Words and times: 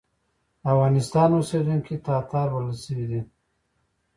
د 0.61 0.63
افغانستان 0.73 1.29
اوسېدونکي 1.33 1.95
تاتار 2.07 2.47
بلل 2.53 2.77
شوي 2.85 3.05
دي. 3.11 3.21